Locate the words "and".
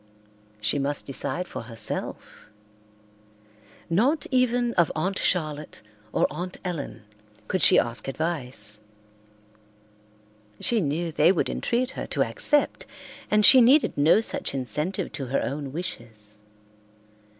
13.29-13.45